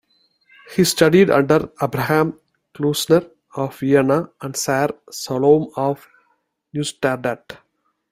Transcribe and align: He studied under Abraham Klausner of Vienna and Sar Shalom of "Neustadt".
He 0.75 0.83
studied 0.83 1.29
under 1.29 1.71
Abraham 1.79 2.39
Klausner 2.73 3.21
of 3.55 3.77
Vienna 3.77 4.31
and 4.41 4.57
Sar 4.57 4.89
Shalom 5.11 5.71
of 5.77 6.07
"Neustadt". 6.73 7.59